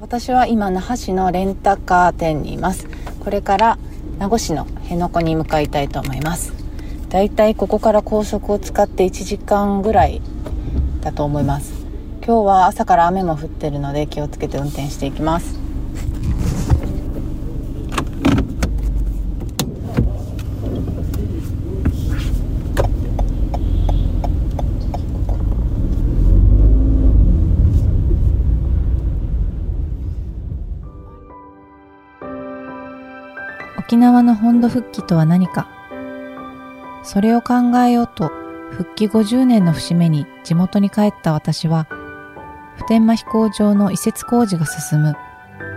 [0.00, 2.86] 私は今那覇市のレンタカー店にいます。
[3.18, 3.78] これから
[4.18, 6.52] 名護市の辺野古に向かいたいと思います。
[7.08, 10.22] だいたいここから高速を使って1時間ぐらい
[11.00, 11.72] だと思います。
[12.24, 15.58] 今日は朝から雨も降ってるので気をつけて運転していきます。
[34.08, 35.68] 縄の本土復帰とは何か。
[37.02, 37.54] それを考
[37.86, 38.30] えようと
[38.70, 41.86] 復帰50年の節目に地元に帰った私は
[42.76, 45.16] 普天間飛行場の移設工事が進む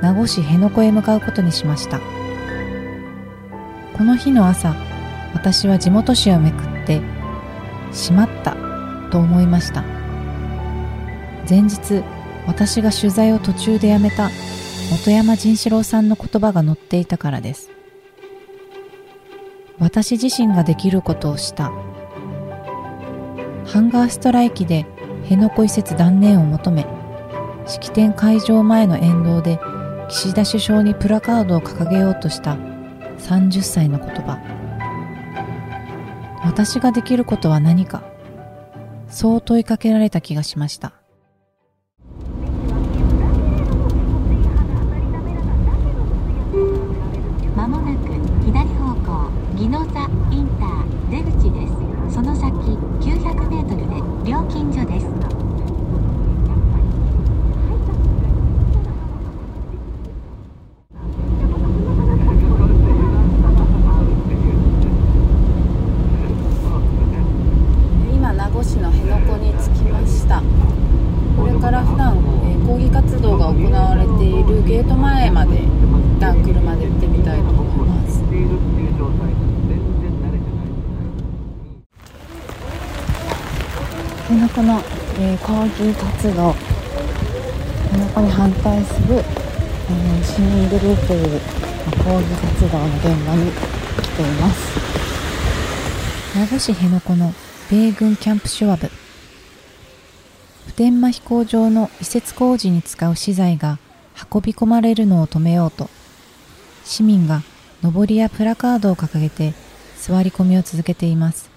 [0.01, 1.99] 名護市辺野古へ向かうことにしました。
[3.97, 4.75] この日の朝
[5.33, 7.01] 私は地元紙をめくって
[7.93, 8.55] しまった
[9.11, 9.83] と思いました。
[11.49, 12.01] 前日
[12.47, 14.29] 私が取材を途中でやめた
[14.89, 17.80] 本山仁志郎さんの言葉が載っていたからです。
[19.81, 21.71] 私自身ができることをした。
[23.65, 24.85] ハンガーストライキで
[25.23, 26.85] 辺野古移設断念を求め
[27.65, 29.59] 式典会場前の沿道で
[30.09, 32.57] 岸田首相にプラカードを掲げようとした。
[33.17, 34.39] 30歳の言葉。
[36.45, 38.03] 私ができることは何か。
[39.09, 40.93] そう問いかけられた気がしました
[47.55, 48.13] まもなく
[48.45, 52.51] 左方向宜野座インター出口ですその先
[52.99, 55.05] 900メートルで料金所です
[68.11, 70.41] 今名護市の辺野古に着きました
[71.37, 78.21] これから普段、えー抗議活動が行われているゲート前まで一旦車で行ってみたいと思います
[84.51, 84.81] 辺野古の、
[85.19, 93.51] えー抗議活動辺野古に反対する、えー市民グループの抗議活動の現場に
[94.01, 94.81] 来ています。
[96.37, 97.33] 名護市辺野古の
[97.69, 98.89] 米軍キャンプシュワブ
[100.67, 103.79] 普天間飛行場の移設工事に使う資材が
[104.33, 105.89] 運び込まれるのを止めようと
[106.85, 107.41] 市民が
[107.83, 109.53] 上りやプラカードを掲げて
[109.97, 111.50] 座り込みを続けています。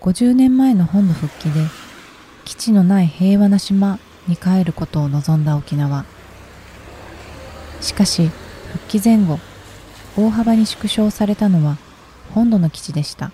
[0.00, 1.60] 50年前の本土復帰で
[2.44, 3.98] 基地のない平和な島
[4.28, 6.04] に帰ることを望んだ沖縄。
[7.80, 8.30] しかし
[8.72, 9.38] 復帰前後
[10.16, 11.76] 大幅に縮小されたのは
[12.34, 13.32] 本土の基地でした。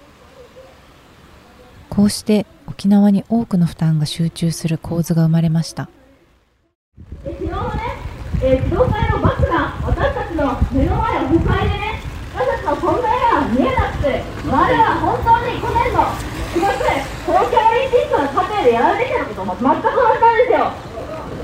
[1.89, 5.91] こうして沖縄に多くの負担が集中する構図が生まれました。
[7.23, 7.81] 昨日のね、
[8.43, 12.00] えー、自動車のバスが私たちの目の前を塞いでね、
[12.34, 16.00] 私たちの存在が見えなくて、我々は本当に去年の
[16.53, 16.81] 4月、
[17.27, 18.12] 東京オリンピッ
[18.62, 20.73] クの過程でやるべきなことも全く同じなんですよ。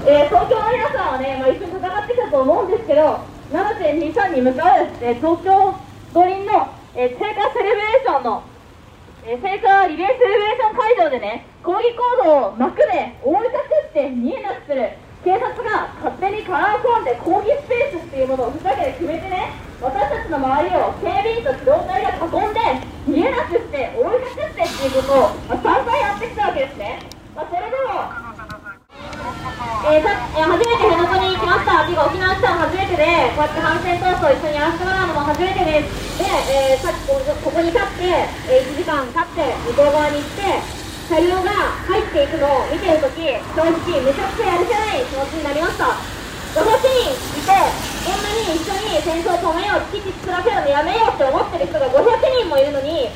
[0.07, 3.21] えー東京の皆さんはね、まあ、一緒に戦ってきたと思うんですけど、
[3.53, 5.75] 7.23に向かう、えー東京
[6.15, 8.43] 五輪の、えー聖火セレブレーションの
[9.27, 13.53] えー聖火リレーセレブレーション会場でね、抗議行動を幕で覆い隠
[13.91, 14.93] して見えなくする
[15.25, 19.53] 警察が勝手にカラーコーンで抗議スペースっていうものをふざけて決めてね、
[19.83, 22.61] 私たちの周りを警備員と機動隊が囲んで
[23.07, 26.38] 見えなくして覆い隠してっていうことを、まあ、散々やってきた
[26.79, 27.03] ね。
[27.35, 28.07] まあ、それでも
[29.89, 31.83] えーさえー初めて辺野古に来ました。
[31.83, 36.19] っていうか沖縄来たの初めてでこうやって反戦闘争を一緒にやらせてもらうのも初めてです。
[36.19, 38.07] で、えーさっきここに立って、
[38.51, 40.43] えー1時間経って向こう側に行って
[41.09, 41.51] 車両が
[41.89, 45.97] 入っていくのを見てるとき正直めちゃくちゃやるせない気持ちになりました。
[46.49, 47.53] 500人いて
[48.03, 52.01] こんなに一緒に戦争止めよう基地作らせるのやめようって思ってる人が500
[52.41, 53.09] 人もいるのに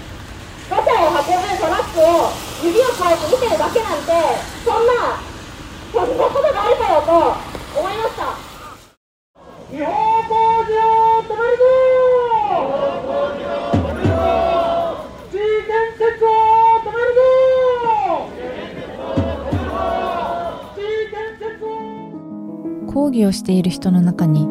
[0.69, 4.13] 土砂を運ぶトラックを指をこうやって見てるだけなんて
[4.65, 5.19] そんな
[5.93, 7.11] そんなことがあるかよと
[7.81, 8.23] 思いました。
[9.71, 9.89] 日本
[10.29, 10.35] 工
[10.65, 11.63] 事を止止めるぞ
[22.93, 23.33] 抗議を。
[23.33, 24.47] している人の中に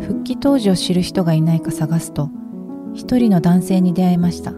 [0.00, 2.30] 復帰当時を知る人がいないか探すと
[2.94, 4.52] 一人の男性に出会いました。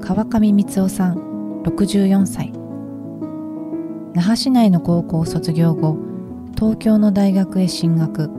[0.00, 1.27] 川上光夫さん
[1.64, 2.52] 64歳。
[4.14, 5.96] 那覇市内の高校を卒業後
[6.54, 8.30] 東京の大学へ進学。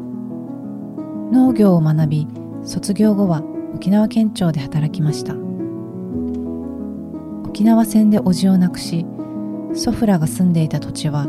[1.32, 2.28] 農業を学び
[2.64, 3.44] 卒業後は
[3.76, 5.36] 沖縄県庁で働きました。
[7.48, 9.06] 沖縄戦で叔父を亡くし
[9.74, 11.28] 祖父らが住んでいた土地は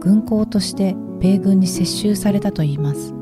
[0.00, 3.14] 軍港として米軍に接収されたといいます。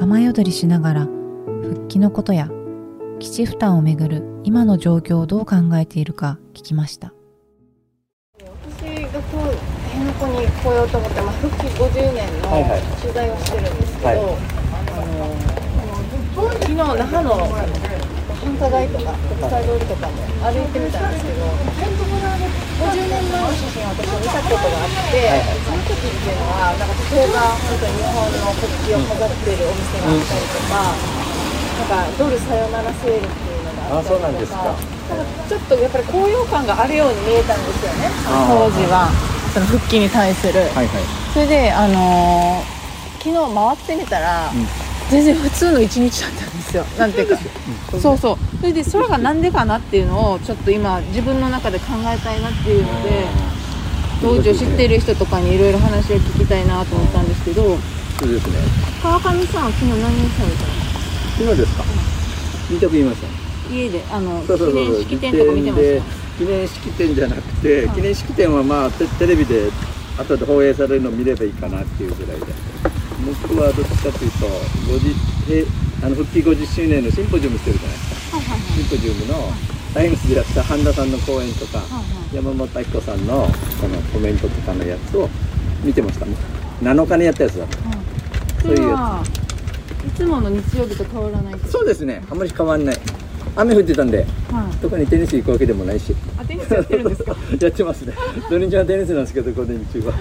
[0.00, 1.06] 雨宿りしながら
[1.62, 2.48] 復帰のことや
[3.20, 7.14] 基地負担をめぐる今の状況をどう考えているか聞きました。
[8.36, 8.44] 私
[9.08, 9.56] がこう
[9.88, 12.82] 辺野古に来ようと思って、まあ、復帰50年のはいはい。
[13.00, 14.20] 取材をしてるんですけど、はい。
[14.20, 15.32] あの
[16.44, 20.12] 昨日那覇の繁華街とか国際通りとかも
[20.44, 30.92] 歩いてみたんですけど50年前の写真を私は見たことがあって、その時っていうのはなんか例えば本当に日本の国旗を飾っているお店があったりとか、
[31.80, 33.53] なんかドルさよならセールっていう
[33.90, 34.74] あそうなんですか。
[35.48, 38.10] ちょっとやっぱり高揚感があるように見えたんですよね。
[38.48, 39.08] 当時は
[39.52, 40.88] その復帰に対する、はいはい。
[41.32, 42.74] それであのー
[43.24, 44.66] 昨日回ってみたら、うん。
[45.08, 46.84] 全然普通の一日だったんですよ。
[46.98, 47.38] なんていうか。
[48.00, 53.26] そうそうそれでそれがなんでかなっていうのをちょっと今自分の中で考えたいなっていうので
[54.20, 57.62] 当時を知ってる人とかにいろいろ話を聞きたいなと思ったんですけど
[58.18, 58.56] そうですね。
[59.02, 61.84] 川上さんは昨日何されたの今ですか？
[62.70, 66.04] 見たく言いました家であの記念式典とか見てました
[66.38, 67.96] 記念式典じゃなくて、はい。
[67.96, 69.70] 記念式典はまあテテレビで
[70.18, 72.46] 後で放映されるのを見ればいいかなっていうぐらいで。
[73.24, 74.46] 僕はどっちかというと
[75.48, 75.66] 50へ
[76.04, 77.98] あの復帰50周年のシンポジウムしてるじゃない？
[77.98, 78.60] ですかはいはい。
[78.60, 79.48] シンポジウムの
[79.94, 82.02] タイムスでやった半田さんの講演とか、はいは
[82.32, 82.36] い。
[82.36, 83.46] 山本明子さんの
[83.80, 85.28] このコメントとかのやつを
[85.82, 86.26] 見てました。
[86.26, 87.64] もう7日にやったやつだ。
[87.64, 87.98] ったはい。
[88.62, 89.28] そういうやつ。
[90.06, 92.22] いつもの日曜日と変わらないそうですね。
[92.30, 92.96] あんまり変わんない
[93.56, 94.18] 雨降ってたんで
[94.50, 94.76] はい。
[94.82, 96.14] 特にテニス行くわけでもないし。
[96.38, 97.36] あテニスやってるんですか？
[97.60, 98.12] やってますね。
[98.50, 100.12] 土日はテニスなんですけど午前中は。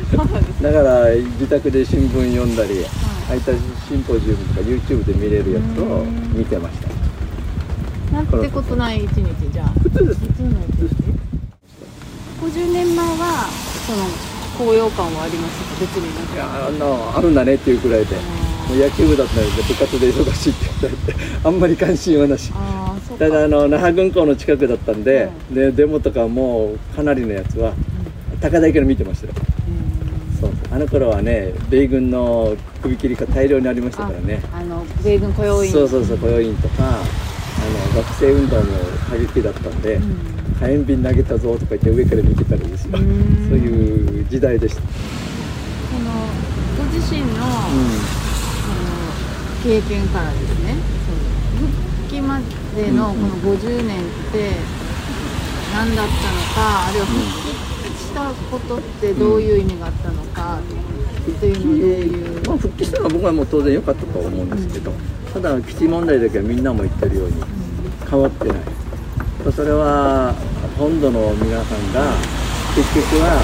[0.62, 1.10] だから
[1.40, 2.86] 自宅で新聞読んだり
[3.28, 6.04] 空いたシンポジウムとか YouTube で見れるやつを
[6.34, 8.14] 見てました。
[8.16, 9.70] なんてことない一日じゃあ。
[9.82, 10.20] 普通です。
[10.20, 13.50] 普通の一日？50年前は
[13.88, 15.82] その高揚感はありましたか？
[15.82, 18.16] 別になんいかやあのあるんだねっていうくらいで
[18.74, 22.52] もう野球部だったので部活で忙しいって言われてあんまり関心はなし。
[23.20, 27.74] ただあの那覇軍港の近くだったんで,、でデモとかもかなりのやつは
[28.42, 29.34] 高台から見てましたよ。
[30.42, 30.52] そう。
[30.72, 34.42] あの頃はね米軍の首切りが大量にありましたからね。
[34.52, 35.72] ああの米軍雇用員。
[35.72, 37.04] そうそうそう雇用員とかあ
[37.96, 38.64] の学生運動も
[39.08, 40.00] 過激だったんで、
[40.60, 43.48] 火炎瓶投げたぞとか言って上から見てたらですよ、うん。
[43.50, 46.12] そういう時代でした、その
[46.78, 48.23] ご自身の,、うその
[49.64, 50.76] 経験からですね。
[51.58, 52.40] 復帰ま
[52.76, 54.52] でのこの50年って
[55.74, 56.18] 何だったの
[56.54, 57.18] か、あるいは復
[57.90, 60.62] 帰したことってどういう意味があったのかっ
[61.40, 64.92] ていうのをどういう、まあ、復帰したのは僕はもう当然良かったとは思うんですけど、
[65.34, 67.42] ただ基地問題だけはみんなも言ってるように
[68.10, 68.58] 変わってない、
[69.56, 70.36] それは
[70.78, 72.14] 本土の皆さんが
[72.76, 73.40] 結局は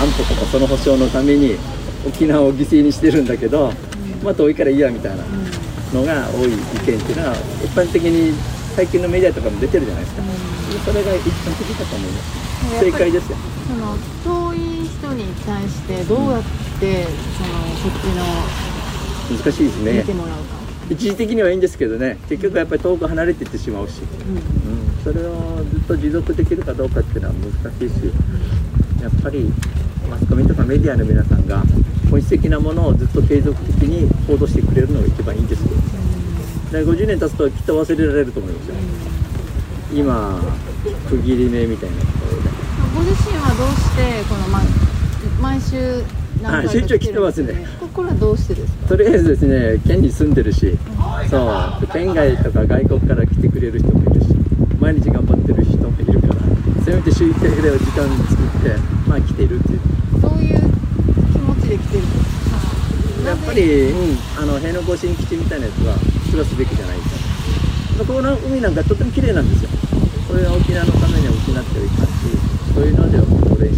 [0.00, 1.58] 安保とかその保障のために
[2.06, 3.72] 沖縄を犠牲にしてるんだけど、
[4.22, 5.24] まあ遠いからいいやみたいな
[5.92, 7.34] のが多い意見っていうのは
[7.64, 8.34] 一般的に
[8.76, 10.22] 最近のメディアとかも出てるじゃないですか、
[10.86, 13.30] それが一般的だと思います正解です。
[13.30, 13.36] よ
[13.66, 16.42] その遠い人に対してどうやっ
[16.80, 27.94] てその復帰の難しいです見ねてもらうか、一時的にはいいんですけどね結局やっぱり遠く離れていってしまうし、うん、それをずっと持続できるかどうかっていうのは難しいし
[29.02, 29.52] やっぱり
[30.08, 31.62] マスコミとかメディアの皆さんが
[32.10, 35.68] 本質的なものをずっと継続的に報道してくれるのが一番いいんですよ
[36.72, 38.74] で50年経つときっと忘れられると思いますよ。
[39.92, 40.40] 今
[41.08, 42.48] 区切り目みたいなところで。
[42.94, 44.60] ご自身はどうしてこの、ま、
[45.40, 46.04] 毎週
[46.40, 48.88] 何回か来てますね来るんですけどこれはどうしてですか？
[48.88, 50.78] とりあえずですね県に住んでるし
[51.28, 51.86] そう。
[51.92, 54.28] 県外とか外国から来てくれる人もいるし
[54.78, 56.34] 毎日頑張ってる人もいるから
[56.84, 59.80] せめて週1回ぐらいは時間作ってまあ来てるっていう。
[60.20, 60.69] どういう
[61.88, 65.94] 気持ちで来てるやっぱり、うん、あの辺野古新基地みたいなやつは
[66.26, 67.04] 作らすべきじゃないか。
[67.98, 69.70] まあここの海なんかとても綺麗なんですよ。
[70.30, 72.12] これは沖縄のためには失ってはいかんし
[72.72, 73.68] そういうのでは戻れ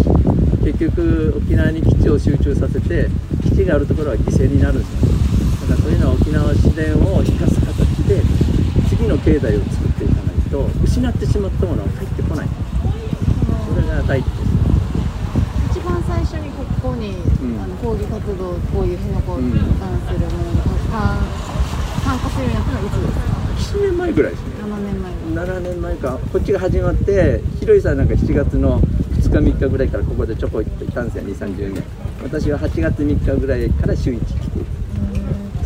[0.63, 3.09] 結局沖縄に基地を集中させて
[3.43, 8.21] 基地があるところは犠牲になるんですよだからそういうのは沖縄自然を生かす形で
[8.91, 12.49] 次の経済を作っていかないと失ってしまったものは帰ってこない。
[13.75, 14.42] それが第一です一番最初
[16.97, 17.61] にここに、うん。
[17.61, 21.19] あの抗議活動こういう辺野古に関するものに参
[22.05, 24.49] 参加するようになったのはいつですか？7年前ぐらいですね。
[24.63, 26.19] 7年前に7年前か。
[26.33, 31.83] こっちが始まってひろゆさんなんか7月の2日3日ぐらいからここでちょこっといたんですよ2 3 0年
[32.23, 34.41] 私は8月3日ぐらいから週1来て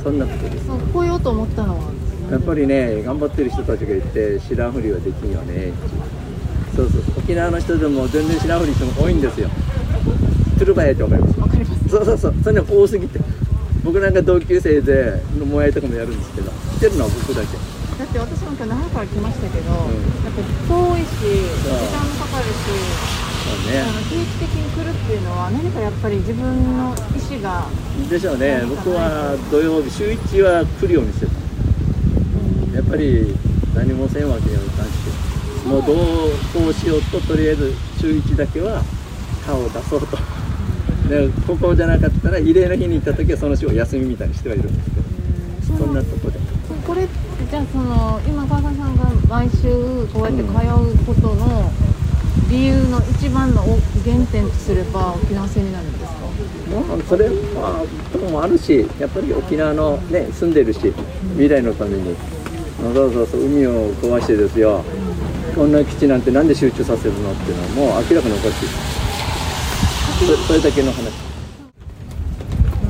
[0.02, 0.68] そんなことです。
[0.92, 1.92] 来ようと思ったのは
[2.30, 5.72] やっぱりね頑張ってる人たちがいて知らんふりはできんよね
[6.76, 7.02] そうそう。
[7.18, 9.48] 沖縄の人でも全然知らんふり人も多いんですよ
[10.56, 11.40] トゥルバヤってわかります。
[11.40, 11.88] わかります。
[11.88, 12.34] そうそうそう。
[12.42, 13.20] それね多すぎて。
[13.84, 17.56] 僕なんか同級生でのもやいとかもやるんですけど来てるのは僕だけ。
[17.96, 19.72] だって私も今日那覇から来ましたけど、ん。
[19.72, 21.22] やっぱ遠いし
[21.62, 22.66] 時間もかかるし
[23.46, 23.84] そうね。
[24.10, 26.42] 定期的に来るっていうのは何かやっぱり自分
[26.76, 27.68] の意思が
[28.10, 28.64] でしょうね。
[28.68, 31.32] 僕は土曜日週1は来るようにしてた。
[32.74, 33.36] やっぱり
[33.74, 34.90] 何もせんわけにはいかんし。
[35.64, 35.96] もうどう
[36.54, 38.82] こうしようととりあえず週1だけは
[39.44, 40.16] 顔を出そうと
[41.08, 45.06] でここじゃなかったら慰霊の日に行った時はその週を休みみたいにしてはいるんですけど。
[45.78, 46.38] そんなとこで。
[46.86, 47.06] これ
[47.50, 51.70] じゃあその今川上さんが毎週こうやって通うことの
[52.48, 53.76] 理由の一番の原
[54.30, 56.10] 点とすれば沖縄戦になるんですか？
[56.70, 60.80] まあ、それはとこもあるしやっぱり沖縄のね住んでるし
[61.32, 62.14] 未来のために
[62.80, 64.84] そうそうそう海を壊してですよ。
[65.54, 68.68] こんな基地なんてなんで集中させるのっていうのはもう明らかにおかしい
[70.18, 71.12] そそれだけの話。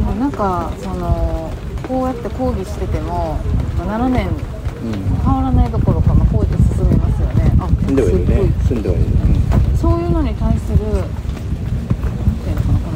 [0.05, 1.51] もうなんかその
[1.89, 3.39] こうやって抗議してても
[3.79, 4.93] 7年うん。
[5.25, 7.53] 変わらないどころか、まあ、こうやって進みますよね。
[7.59, 8.53] あ住んではいるね。
[8.63, 12.91] す住んではいる、ごいそういうのに対するなんていうのかなこ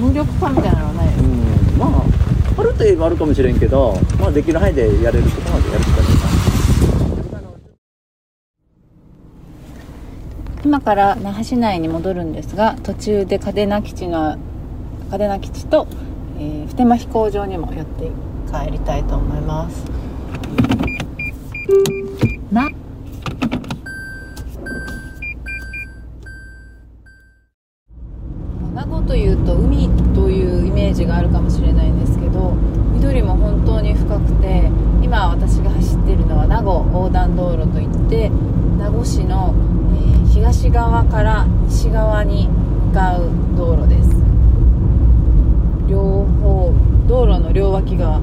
[0.00, 2.18] の無力感みたいなのはないですうんうん、まあ
[2.60, 6.17] あるといえばあるかもしれんけど、まあ、できる範囲でやれることまでやるしかない
[10.64, 14.36] 今から那覇市内に戻るんですが途中で嘉手納基地の
[15.10, 15.86] 嘉手納基地と、
[16.38, 18.10] えー普天間飛行場にも寄って
[18.52, 19.84] 帰りたいと思います
[22.52, 22.68] ま
[28.74, 32.52] 名護というと海というイメージがあるかもしれないんですけど
[32.94, 34.70] 緑も本当に深くて
[35.02, 38.28] 今私が走っているのは名護横断道路といって
[38.78, 39.54] 名護市の、
[39.94, 44.10] えー東側から西側に向かう道路です。
[45.88, 46.72] 両方
[47.06, 48.20] 道路の両脇が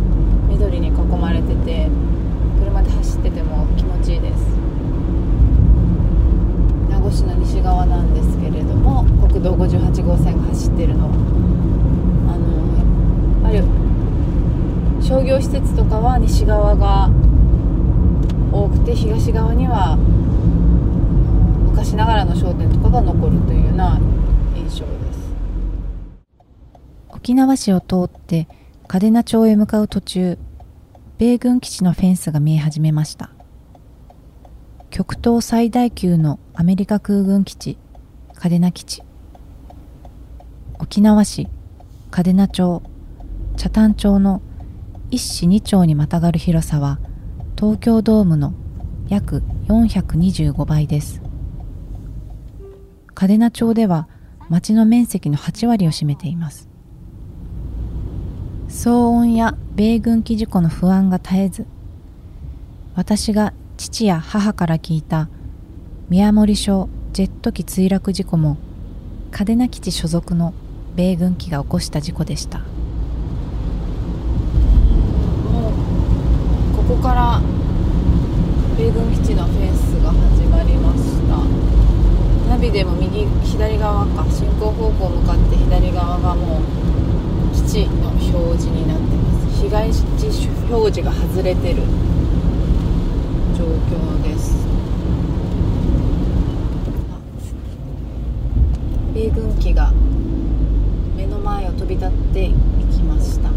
[0.50, 1.88] 緑に囲まれてて
[2.60, 4.46] 車で走ってても気持ちいいです。
[6.90, 11.06] 名護市の西側なんですけれども国道58号線が走ってるの。
[11.06, 11.10] あ
[13.48, 13.68] のやっぱ
[15.00, 17.10] り商業施設とかは西側が
[18.52, 19.98] 多くて東側には
[21.72, 24.00] 昔ながらの商店とかが残るというような
[24.56, 25.34] 印象です
[27.26, 28.48] 沖縄市を通って
[28.88, 30.38] 嘉手納町へ向かう途中
[31.18, 33.32] 米軍基地のフェンスが見え始めました。
[34.92, 37.80] 極東最大級のアメリカ空軍基地
[38.36, 39.02] 嘉手納基地。
[40.78, 41.48] 沖縄市
[42.12, 42.84] 嘉手納町
[43.58, 44.44] 北谷町の
[45.10, 47.00] 一市二町にまたがる広さは
[47.58, 48.54] 東京ドームの
[49.08, 51.24] 約425倍です。
[53.16, 54.08] 嘉手納町では
[54.48, 56.75] 町の面積の8割を占めています。
[58.70, 61.66] 騒音や米軍機事故の不安が絶えず
[62.96, 65.30] 私が父や母から聞いた
[66.10, 68.58] 宮森省ジェット機墜落事故も
[69.32, 70.54] 嘉手納基地所属の
[70.96, 72.60] 米軍機が起こした事故でした。
[72.60, 72.64] も
[75.70, 75.74] う
[76.78, 77.42] ここから
[78.78, 81.38] 米軍基地のフェンスが始まりました。
[82.50, 84.26] ナビでも右左側か。
[84.32, 86.85] 進行方向向かって左側がもう
[87.66, 89.62] 地の表示になってます。
[89.64, 90.00] 被害地
[90.70, 91.82] 表示が外れてる
[93.58, 94.56] 状況です。
[99.14, 99.92] 米軍機が
[101.18, 102.52] 目の前を飛び立ってい
[102.94, 103.50] きました。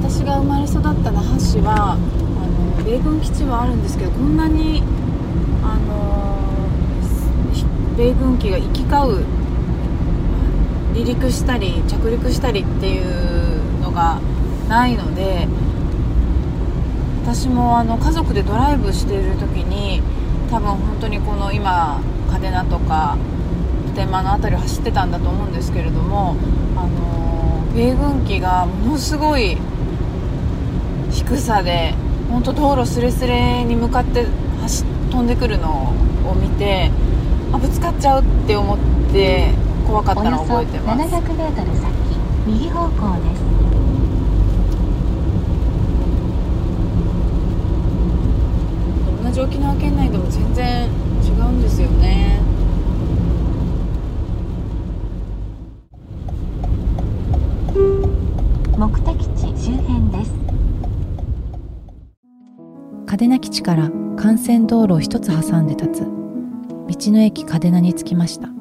[0.00, 4.82] 私が生まれ育った那覇市はあの米軍基地はあるんですけどこんなに
[5.62, 6.38] あの
[7.96, 9.35] 米軍機が行き交う
[10.96, 14.18] 離陸したり着陸したりっていうのが
[14.66, 15.46] ないので
[17.22, 20.00] 私もあの家族でドライブしている時に
[20.50, 22.00] 多分本当にこの今
[22.30, 23.18] 嘉手納とか
[23.88, 26.34] 普天間の辺りを走ってたんだと思うんですけれども
[26.76, 29.58] あの米軍機がものすごい
[31.10, 31.94] 低さで
[32.30, 34.26] 本当道路すれすれに向かって
[34.62, 35.92] 走飛んでくるの
[36.26, 36.90] を見て
[37.52, 38.78] あぶつかっちゃうって思っ
[39.12, 41.14] て怖かったのをおよそ覚えてます。
[41.14, 41.92] 700m 先
[42.46, 43.42] 右方向です。
[49.24, 50.88] 同じ沖縄県内でも全然
[51.24, 52.40] 違うんですよね。
[58.76, 60.32] 目的地周辺です。
[63.06, 66.16] 嘉手納基地から幹線道路を一つ挟んで立つ。
[66.88, 68.55] 道の駅嘉手納に着きました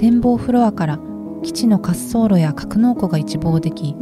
[0.00, 0.98] 展望フロアから
[1.42, 3.94] 基地の滑走路や格納庫が一望でき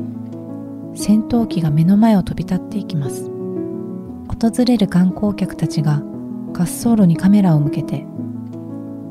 [0.95, 3.25] 戦闘機が目の前を飛び立っていきます。
[3.25, 6.01] 訪れる観光客たちが
[6.53, 8.07] 滑走路にカメラを向けて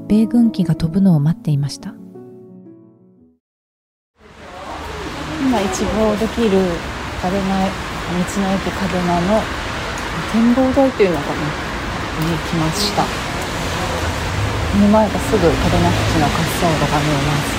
[0.08, 1.94] 米軍機が飛ぶのを待っていました。
[5.41, 6.51] 今一望できる
[7.22, 9.41] 嘉手納道の駅嘉手納の
[10.32, 13.26] 展望台っていうのかなに来ました。
[14.75, 17.57] 目の前がすぐ嘉手納基地の滑走路が見えます。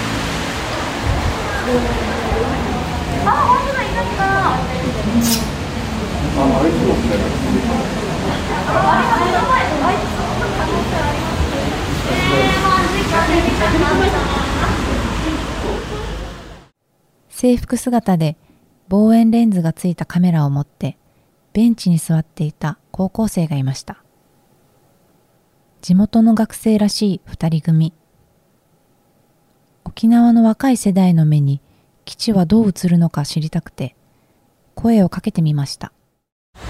[17.31, 18.37] 制服姿で
[18.89, 20.97] 望遠レンズがついたカメラを持って
[21.53, 24.03] ベンチに座っていた高校生がいました。
[25.81, 27.93] 地元の学生らしい二人組。
[29.85, 31.61] 沖縄の若い世代の目に
[32.05, 33.95] 基地はどう映るのか知りたくて
[34.75, 35.93] 声をかけてみました。
[36.55, 36.61] す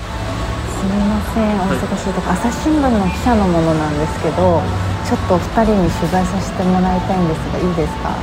[0.84, 2.30] みませんお忙しいとこ。
[2.30, 4.60] 朝日新聞の記者のものなんですけど
[5.08, 8.14] ちょっとお二人に取材させてもらいたいんですがいいですか？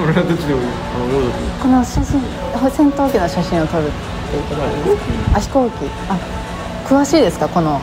[0.00, 1.30] 俺はどっちでもいいあのどうぞ。
[1.60, 2.22] この写真
[2.70, 3.90] 戦闘機の写真を撮るっ
[4.30, 5.36] ていうことですか？
[5.36, 5.74] あ飛行機。
[6.08, 6.16] あ
[6.86, 7.48] 詳しいですか？
[7.48, 7.80] この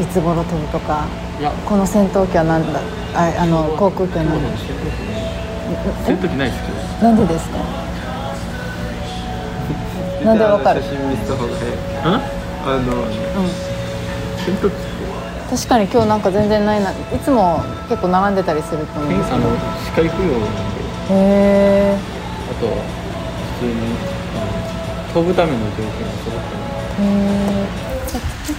[0.00, 1.04] いつ頃飛ぶとか
[1.66, 2.80] この戦闘機はなんだ
[3.14, 4.48] ああの航空機は何だ。
[6.06, 6.78] 戦闘機ないですけど。
[7.10, 7.58] なんでですか？
[10.24, 10.82] なんでわかる？
[10.82, 11.72] 写真見せた方が早い。
[12.04, 12.20] あ？
[12.80, 12.92] の
[14.38, 14.74] 戦闘機。
[15.50, 16.90] 確かに今日なんか全然ないな。
[16.90, 19.12] いつも結構並んでたりすると思う。
[19.12, 20.46] んですあのけど視界不良なんで。
[21.10, 21.12] へ
[21.90, 21.96] え
[22.50, 22.72] あとは
[23.58, 23.74] 普通に
[24.38, 24.48] あの
[25.14, 26.46] 飛ぶための条件が揃って
[27.02, 27.49] へえ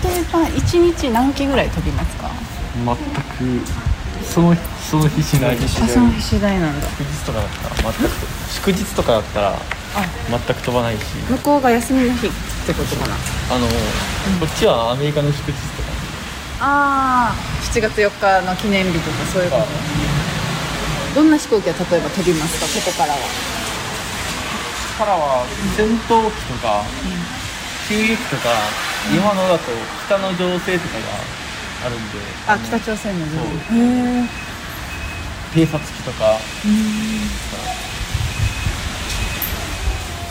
[0.03, 2.29] 例えば一日何機ぐらい飛びますか？
[2.85, 2.95] 全
[3.61, 3.65] く
[4.25, 5.57] そのその日しない。
[5.57, 6.87] 日あその日次第なんだ。
[6.87, 8.11] 祝日とかだったら全く
[8.49, 9.59] 祝日とかだったら
[10.29, 11.01] 全く飛ばないし。
[11.29, 12.29] 向こうが休みの日っ
[12.65, 13.15] てことかな。
[13.15, 13.73] あの、こ
[14.45, 15.89] っちはアメリカの祝日とか。
[16.61, 17.35] ああ
[17.73, 19.65] 7月4日の記念日とかそういうこと。
[21.15, 22.67] どんな飛行機は例えば飛びますか？
[22.67, 23.19] ここからは。
[24.97, 26.85] からは戦闘機とか、
[27.91, 28.47] 給油機とか
[29.11, 29.63] 今のだと
[30.07, 31.03] 北の情勢とかが
[31.87, 32.19] あるんで。
[32.47, 33.37] あの北朝鮮のそう。
[33.37, 33.81] へ
[34.23, 34.29] え
[35.53, 36.37] 偵察機とか。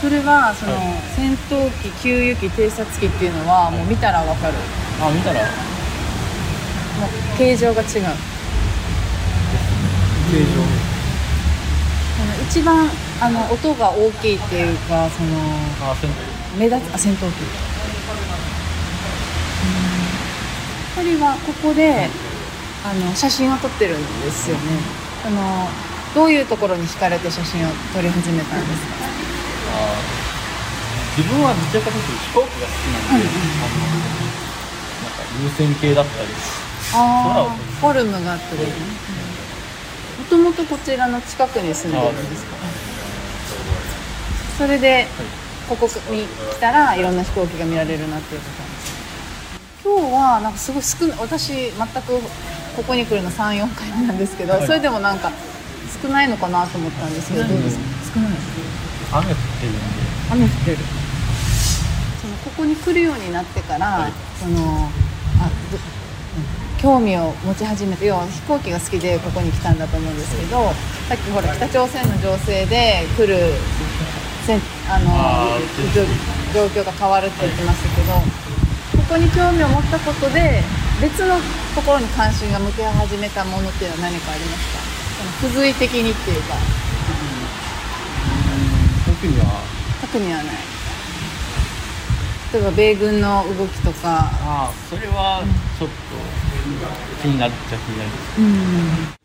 [0.01, 0.81] それはその、は
[1.15, 4.55] 戦闘機給油機偵察機っていうのはもう見たらわかる。
[5.03, 5.43] あ見たら。
[5.43, 7.89] もう形状が違う。
[7.89, 8.07] 形状。
[12.17, 12.89] その一番
[13.21, 15.37] あの音が大きいっていうかその
[15.83, 16.09] あ戦
[16.59, 17.35] 目立つあ戦闘機。
[21.01, 22.09] 2人はここで
[22.85, 24.63] あの写真を撮ってるんですよね。
[25.25, 25.69] あの
[26.15, 28.95] どういうところに惹かれて写真を撮り始めたんですか？
[29.73, 30.03] あ
[31.17, 33.87] 自分はどちらかというと飛行機が好きなんで、あの
[35.07, 36.29] なんか優先系だったり
[36.95, 38.65] あフォルムがあっても
[40.29, 42.57] ともとこちらの近くに住んでるんですか？
[44.59, 45.07] それで
[45.71, 48.91] ここに来たらいろんな飛行機が見られるなっていうことなんです
[49.85, 52.21] 今日はなんかすごい少ない私全く
[52.77, 54.67] ここに来るの34回目なんですけど、はい。
[54.67, 55.31] それでもなんか
[56.03, 58.31] 少ないのかなと思ったんですけどどうですか少ない。
[59.13, 59.81] 雨降ってるんで。
[60.33, 60.77] 雨降ってる。
[62.21, 64.89] そのここに来るようになってから、その
[65.41, 66.01] あどうん
[66.81, 70.73] 興味を持ち始めて要は飛行機が好きでここに来たんだと思うんですけど
[71.09, 73.37] さっきほら北朝鮮の情勢で来る
[74.89, 75.61] あの
[75.95, 76.05] 状
[76.53, 78.15] 状況が変わるって言ってましたけど
[79.03, 80.63] ここに興味を持ったことで
[81.01, 81.37] 別の
[81.75, 84.81] ところに関心が向け始めたものっていうのは何かありますか？
[85.41, 86.55] その付随的にっていうか。
[89.07, 89.63] 特には？
[90.01, 90.47] 特にはない。
[92.53, 94.31] 例えば米軍の動きとか。
[94.33, 95.45] ああそれは
[95.79, 95.95] ちょっと
[97.23, 98.41] 気になっちゃ気になります。
[98.41, 99.20] うん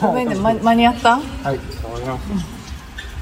[0.00, 1.16] ごめんね、ま、間に合った？
[1.18, 1.60] はいり
[2.06, 2.22] ます。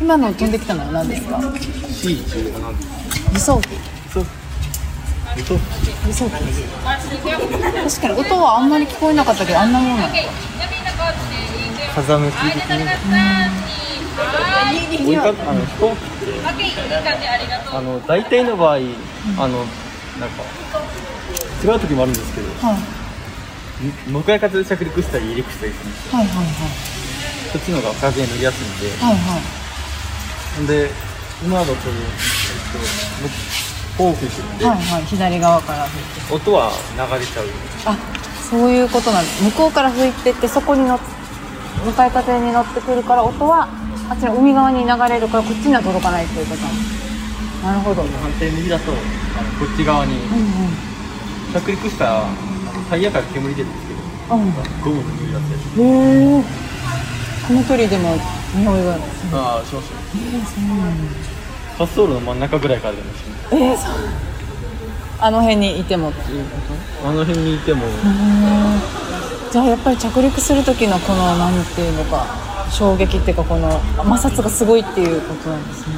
[0.00, 2.88] 今の飛んできたのは何ですか？C1 が何です
[3.24, 3.68] か輸送機。
[5.36, 5.60] 輸送機。
[6.06, 6.32] 輸送機。
[6.32, 10.08] 確かに音はあんまり聞こえなかったけどあんなもんなの。
[10.08, 10.14] か
[11.94, 12.70] 風向き的
[15.00, 15.34] に追いかあの
[15.64, 16.32] 飛行機って
[17.72, 20.42] あの大体の場合、あのなんか
[21.64, 22.78] 違う時もあるんですけどはい
[24.08, 26.46] 向かい風で着陸したり離陸したりするんですよはいはいはい
[27.52, 28.96] そっちの方が風に乗りやすいんで。
[29.02, 29.66] はいはい
[30.66, 30.90] で
[31.44, 31.88] 今だと、えっと、
[33.98, 35.04] フォークしてるんで、はいはい。
[35.04, 36.34] 左側から吹いて。
[36.34, 37.46] 音は流れちゃう。
[37.84, 37.96] あ
[38.50, 41.00] そういうことなんです向こうから吹いてってそこに乗っ
[41.84, 43.68] 向かい風に乗ってくるから音は
[44.08, 46.62] あっちの海側に流れるからこっちには届かないっていうこと。
[46.62, 48.02] なんですなるほど。
[48.02, 52.24] うん反対右だとあのこっち側にうん着陸したら
[52.88, 56.44] タイヤから煙出るんですけどうんゴムの匂いだったりするへえ
[57.46, 58.16] この距離でも
[58.54, 58.94] 匂いが
[59.32, 61.36] ああしますよえー、そうなんだ
[61.78, 64.26] 滑走路の真ん中ぐらいからでもしますえー、そう。
[65.18, 66.56] あの辺にいてもっていうこ
[67.08, 67.82] あの辺にいても。
[67.82, 72.26] とじゃあやっぱり着陸する時のこのなんていうのか
[72.70, 75.94] 衝撃っていうかこの摩擦がすごいっていうことなんですね。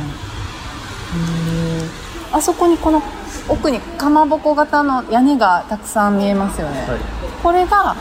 [2.31, 3.03] あそこにこの
[3.49, 6.99] 奥にかまぼこ型の屋根がたくさん見えますよね、はい。
[7.43, 7.97] これが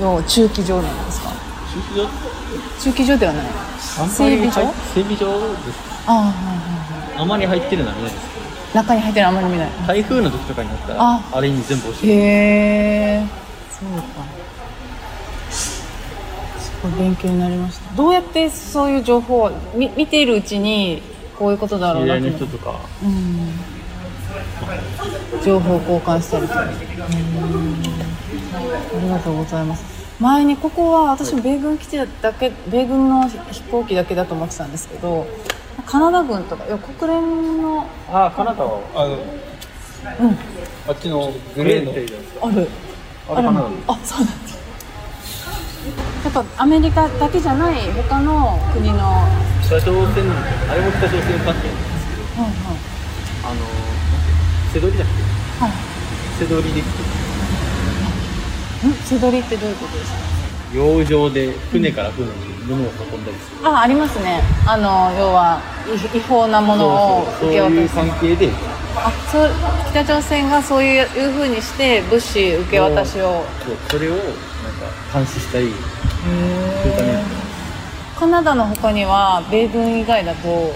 [0.00, 1.30] の中期場なんですか？
[1.72, 2.08] 駐機場？
[2.80, 3.46] 中期場ではない。
[4.08, 4.52] 整備場？
[4.94, 5.78] 整備場です。
[6.06, 7.22] ああはいはいはい。
[7.22, 8.28] あまり入ってるのは見ないです
[8.74, 9.68] 中に入ってるのあんまり見ない。
[9.86, 11.22] 台風の時とかになったらあ。
[11.32, 12.06] あれに全部押して。
[12.06, 12.12] へ
[13.22, 13.26] え
[13.70, 14.04] そうか。
[15.50, 15.82] す
[16.82, 17.94] ごい勉強になりました。
[17.96, 21.02] どうやってそういう情報をみ見ているうちに
[21.38, 22.80] こういうことだろう知り合いの人とか。
[23.02, 23.77] うん
[25.44, 26.66] 情報交換したりするうん。
[28.98, 29.84] ありがとうございます。
[30.20, 35.28] 前にここは私も米軍基地だけ米軍の飛行機だけだと思ってたんですけど
[35.86, 40.36] カナダ軍とかいや国連のああカナダはあのうん。
[40.88, 41.92] あっちのグレーの。
[42.46, 42.68] ある。
[43.28, 43.68] あれカナダ。
[43.68, 44.58] るあそうなんです
[46.24, 48.98] やっぱアメリカだけじゃない他の国の。
[48.98, 49.28] は
[49.64, 50.24] 北朝鮮
[50.68, 52.42] あれも北朝鮮関係なんですけど。
[52.42, 52.52] いはい
[53.44, 53.60] あの
[54.72, 55.08] 背取りだっ
[55.60, 55.70] はい
[56.38, 56.80] け背取りで。
[56.82, 56.90] きて
[58.88, 60.18] ん背取りってどういうことですか？
[60.74, 62.32] 洋上で船から船に
[62.66, 63.66] 物を運んだりする。
[63.66, 64.42] あありますね。
[64.66, 65.60] あの要は
[66.14, 66.86] 違違法なもの
[67.22, 68.50] をそういう関係で。
[68.96, 69.50] あそう
[69.90, 73.44] 北朝鮮がそういういうふうにして物資受け渡しを。
[73.64, 74.30] そうそれをなんか
[75.14, 75.72] 監視したり
[76.82, 77.18] するために
[78.18, 80.74] カナダの他には米軍以外だと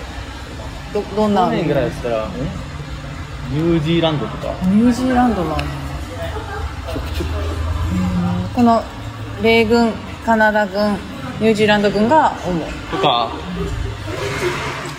[0.95, 2.29] どどんな去年ぐらいでしたら
[3.51, 4.55] ニュージーランドとか。
[4.67, 7.29] ニュージーランドなんだちょくちょく
[8.55, 8.83] この
[9.43, 9.93] 米軍
[10.25, 10.93] カナダ軍
[11.41, 12.97] ニュージーランド軍が主。
[12.97, 13.33] とか。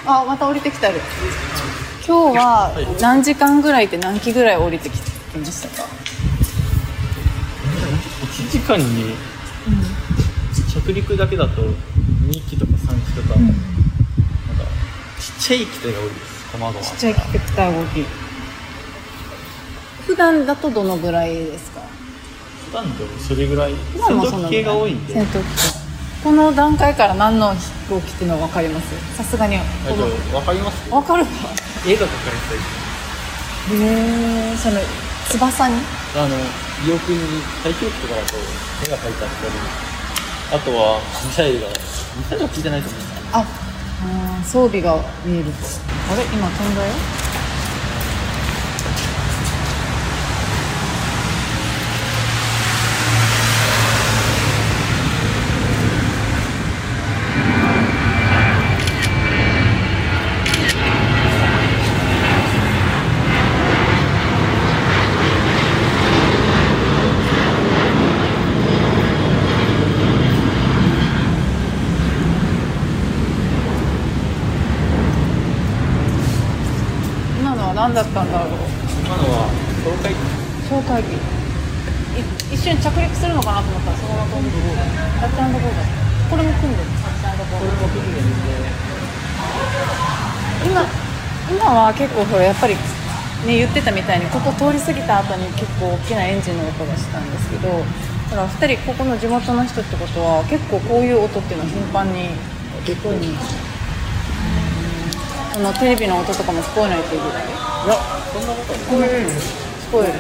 [0.06, 1.00] あまた降りてきたる
[2.06, 5.88] 今日は何時間ぐらいで何機ぐらい降りてききましたか
[8.34, 9.16] ？1時間に
[10.74, 13.54] 着陸だけだと2機とか3機とか、なんか
[15.18, 16.52] ちっちゃい機体が多いです。
[16.52, 16.84] 小窓は。
[16.84, 17.22] ちっちゃい機
[17.56, 18.06] 体動き
[20.06, 21.82] 普段だとどのぐらいですか？
[22.68, 23.74] 普段でもそれぐらい。
[23.74, 25.14] 普戦闘機系が多いんで。
[25.14, 25.44] 戦闘機。
[25.44, 25.50] 系
[26.24, 28.86] この段階から何の飛行機っていうのは分かります？
[29.18, 29.56] さすがに。
[29.56, 29.62] えっ
[29.98, 31.32] と分かります分かるか
[31.86, 32.62] 絵が描かれてたり
[34.58, 34.80] その
[35.30, 35.76] 翼に？
[36.16, 36.40] あの尾
[37.00, 37.18] 翼に
[37.64, 38.36] 大気翼とかだと
[38.86, 39.52] 絵が描いてあったり
[40.54, 41.74] あとはミサイルがミ
[42.30, 43.02] サイルは聞いてないと思う
[43.34, 45.52] ああー装備が見えると。
[46.12, 46.24] あれ？
[46.26, 46.94] 今飛んだよ
[77.40, 78.50] 今のは何だったんだろう
[79.04, 79.18] 今
[79.84, 80.16] のは東海
[80.64, 81.20] 哨戒機
[82.16, 82.24] い
[82.56, 83.92] 一瞬着陸するのかなと思った。
[83.92, 84.52] らそのまま飛んで。
[85.20, 85.84] タッチアンドゴーだ。
[86.30, 87.68] これも組んでるタッチアンドゴー
[90.64, 90.86] 今
[91.52, 97.84] 今は結構ほらやっぱりね言ってたみたいにここ通り過ぎた後に結構大きなエンジンの音がしたんですけどほ
[98.38, 102.30] ら2人ここの地元の人ってことは結構こういう音っていうのは頻繁に
[102.86, 103.22] 聞こえるん。
[103.22, 103.60] ですよ
[105.54, 107.46] このテレビの音とかも聞こえないっていうぐらい。
[107.46, 107.48] い
[107.88, 107.94] や
[108.32, 109.10] そんなことはない。
[109.12, 109.63] 聞
[109.94, 110.14] こえる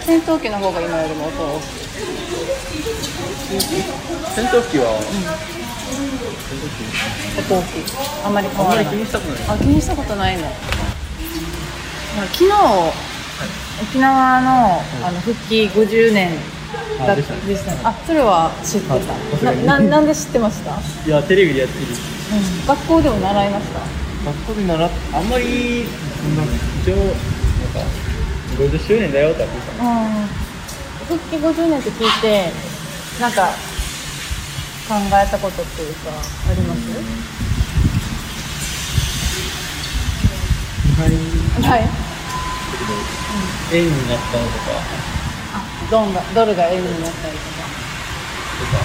[0.00, 1.66] 戦闘機の方が今よりも音が大きい
[4.34, 4.78] 戦闘機。
[4.78, 4.96] は、
[7.36, 7.84] 音大きい
[8.24, 9.44] あんまりあんまり気にしたことない。
[9.50, 10.48] あ気にしたことないんだ
[12.32, 12.52] 昨日、
[13.82, 16.30] 沖縄のあの復帰50年
[16.98, 17.40] だあでしたね。
[17.46, 17.80] でしたね。
[17.84, 19.00] あそれは知ってはい。
[19.04, 21.86] たなななんで知ってました、いやテレビでやってる。
[22.66, 23.80] 学校でも習いました？
[24.30, 26.42] 学校で習っあんまりそんな
[26.82, 28.09] 一応なんか
[28.56, 29.90] 50周年だよってやってたの。
[29.90, 30.28] うん。
[31.06, 32.52] 復帰50年って聞いて
[33.20, 33.48] なんか
[34.88, 36.78] 考えたことっていうかあります、
[41.00, 41.80] はい。
[43.76, 44.64] 円になったのとか。
[45.90, 48.78] ドンがドルが円になったりとか。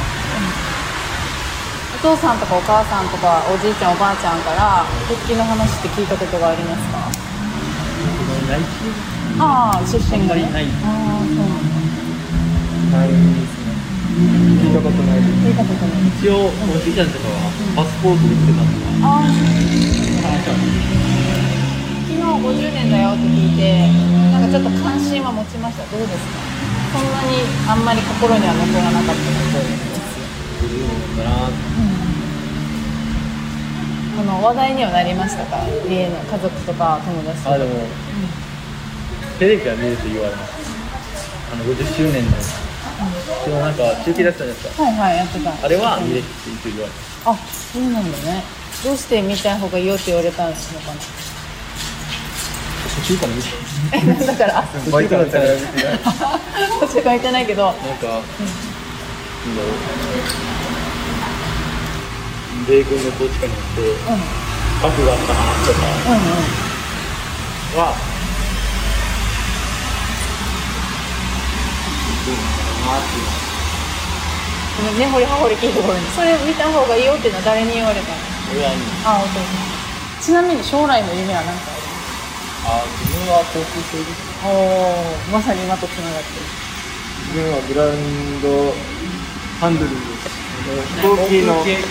[1.95, 6.97] お父さんとかお母さんとかおじいちゃんおばあちゃんから復帰の話って聞いたことがありますか？
[8.49, 8.59] ない
[9.39, 10.65] ああ出身がねない。
[10.83, 11.43] ああそう。
[12.91, 13.09] なんだない。
[13.09, 13.75] ですね
[14.15, 15.19] 聞いたことない。
[15.19, 16.07] 聞いたことない。
[16.07, 16.93] 一応おじい。
[16.93, 19.27] ちゃんとかはパスポートで来てたのがああ
[20.45, 20.55] 昨
[22.15, 23.91] 日50年だよって聞いて
[24.31, 26.39] なんかちょっと関心は持ちましたどうですか
[26.95, 30.15] そんなにあんまり心には残らなかったことです
[30.63, 31.51] 50年だな
[34.15, 38.44] この話題にはなりましたか家の家族とか友達とかあでも、うん
[39.39, 40.53] テレビは見ると言われます。
[41.51, 42.31] あの50周年の
[43.43, 44.83] 昨日なんか中継だったじゃないですか。
[44.83, 45.65] はいはいやってた。
[45.65, 46.29] あれは見れって
[46.65, 47.35] 言われますあ
[47.73, 48.43] そうなんだね。
[48.83, 50.61] どうして見たい方がいいよって言われたのかな。
[52.95, 53.49] 途中から見て
[53.91, 54.59] えだから。
[54.59, 55.43] あバイトだったら。
[55.53, 55.99] 見てない
[56.79, 57.45] 途中から言ってない。
[57.45, 58.21] け どなんか、なんだろう。
[62.67, 64.13] 米軍の統治下によってうん。
[64.13, 64.21] うん
[64.81, 68.14] 核があった話とかうんはど
[72.31, 73.25] うなのかなっていう。
[73.25, 73.45] のは
[74.75, 78.17] ごめんね、ほりはほり聞いてごめんそれ見た方がいいよっていうのは誰に言われたの？
[78.51, 78.83] 親に。
[79.07, 79.63] あ、お父さん。
[80.19, 82.83] ちなみに将来の夢は何かある？
[82.83, 86.45] あ自分は航空整備士おーまさに今とつながってる。
[87.29, 88.73] 自分はグラウンド
[89.61, 90.01] ハンドリング
[90.65, 91.87] 飛行機のへー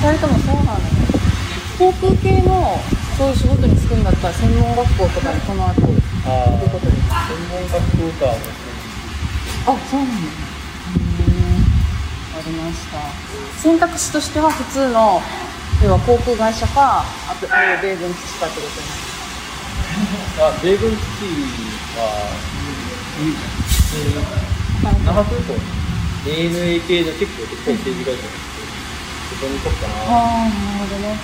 [0.00, 0.88] 二人ともそうなんだね
[1.78, 2.78] 航空系の
[3.18, 5.92] そういう仕事に就くんだったら専門学校とかにこの後行
[6.24, 7.76] あくことです専門学
[8.16, 8.32] 校か。
[8.32, 8.67] も
[9.66, 10.14] あ、そうなんだ。
[10.14, 10.28] ね
[12.36, 12.98] ありました。
[13.60, 15.20] 選択肢としては普通の
[15.82, 18.86] 要は航空会社かあとあ米軍基地かってことに
[20.42, 21.02] あ米軍基地
[21.98, 22.30] は、
[23.18, 23.36] いい
[25.04, 25.60] 那覇空港に
[26.26, 28.28] ANA 系の結構でっかい政治会社が
[29.28, 29.94] そこに行こうかな。
[29.94, 31.18] ああなるほどね。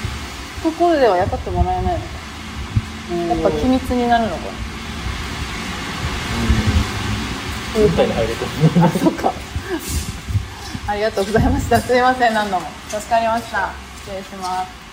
[0.63, 2.07] ところでは雇ってもらえないのか。
[3.35, 4.43] やっぱ機密になるのか。
[4.47, 4.51] な
[7.75, 8.45] 軍隊に入れて
[8.81, 9.33] あ、そっか。
[10.87, 11.81] ありがとうございました。
[11.81, 12.67] すいません何度も。
[12.89, 13.71] 助かりました。
[13.97, 14.85] 失礼します。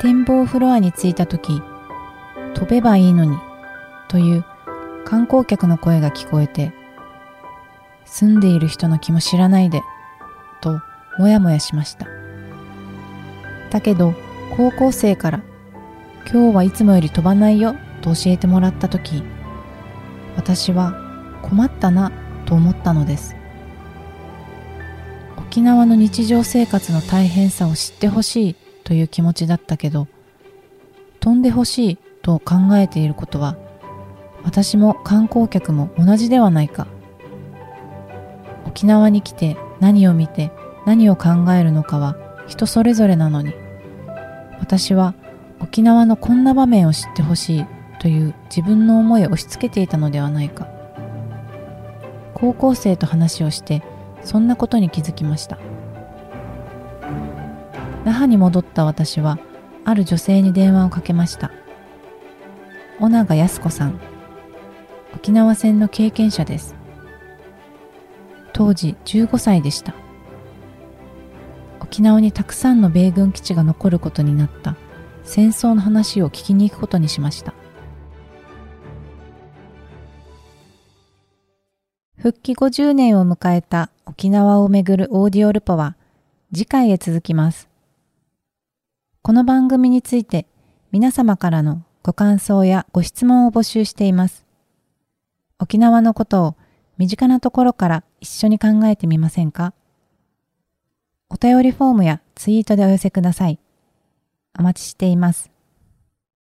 [0.00, 1.60] 展望フロアに着いた時
[2.54, 3.38] 飛べばいいのに
[4.08, 4.44] という
[5.04, 6.72] 観光客の声が聞こえて
[8.04, 9.82] 住んでいる人の気も知らないで
[10.60, 10.80] と
[11.18, 12.06] もやもやしました。
[13.70, 14.14] だけど
[14.56, 15.40] 高校生から
[16.30, 19.22] 今日はいつもより飛ばないよと教えてもらった時
[20.36, 20.94] 私は
[21.42, 22.12] 困ったな
[22.44, 23.34] と思ったのです。
[25.36, 30.06] 沖縄の日常生活の大変さを知ってほしいという気持ちだったけど
[31.20, 33.56] 飛んでほしいと考えていることは
[34.44, 36.86] 私も観光客も同じではないか。
[38.66, 40.52] 沖縄に来て何を見て
[40.84, 43.54] 何を考えるのかは人それぞれなのに
[44.60, 45.14] 私は
[45.60, 47.66] 沖縄のこんな場面を知ってほしい
[47.98, 50.68] という自分の思いを押し付けていたのではないか。
[52.34, 53.82] 高校生と話をして
[54.22, 55.58] そんなことに気づきました。
[58.04, 59.38] 那覇に戻った私は
[59.84, 61.50] ある女性に電話をかけました。
[63.00, 64.00] 小永靖子さん。
[65.14, 66.74] 沖縄戦の経験者です。
[68.52, 69.94] 当時15歳でした。
[71.80, 74.76] 沖縄にたくさんの米軍基地が残ることになった。
[75.24, 77.54] 戦争の話を聞きに行くことにしました。
[82.26, 85.94] 復帰50年を迎えた沖縄をめぐるオーディオルポは
[86.52, 87.68] 次回へ続きます
[89.22, 90.44] この番組について
[90.90, 94.44] 皆様からのご感想やご質問を募集しています。
[95.60, 96.56] 沖縄のことを
[96.98, 99.72] 身近なところから一緒に考えてみませんか？
[101.30, 103.60] お便りフォームやツイートでお寄せください。
[104.58, 105.48] お待ちしています。